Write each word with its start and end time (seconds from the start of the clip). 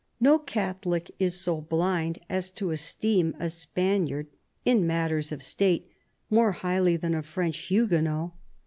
"No 0.29 0.39
Catholic 0.39 1.11
is 1.19 1.39
so 1.39 1.61
blind 1.61 2.17
as 2.27 2.49
to 2.53 2.71
esteem 2.71 3.35
a 3.39 3.49
Spaniard, 3.51 4.25
in 4.65 4.87
matters 4.87 5.31
of 5.31 5.43
State, 5.43 5.91
more 6.27 6.53
highly 6.53 6.97
than 6.97 7.13
a 7.13 7.21
French 7.21 7.59
Huguenot." 7.67 8.31